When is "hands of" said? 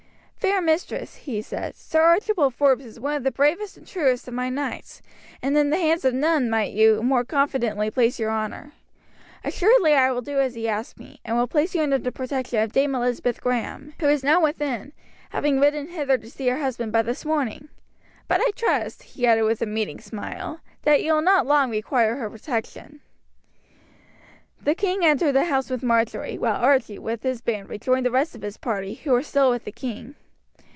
5.77-6.15